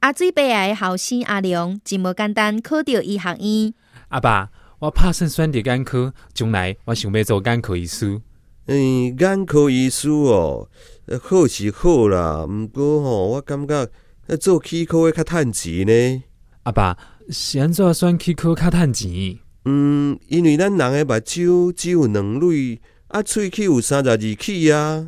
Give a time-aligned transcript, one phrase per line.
[0.00, 3.74] 阿水伯的后生阿良，真无简单考到医学院。
[4.08, 8.20] 阿爸，我拍算选择眼科，将来我想要做眼科医师。
[8.66, 10.68] 嗯，眼科医师哦，
[11.22, 13.88] 好是好啦，毋过吼，我感觉
[14.36, 16.22] 做齿科会较趁钱呢。
[16.64, 16.96] 阿爸，
[17.30, 19.38] 是安怎选齿科较趁钱？
[19.64, 22.80] 嗯，因为咱人的目睭只有两蕊，
[23.12, 25.06] 啊，喙齿有三十二齿啊。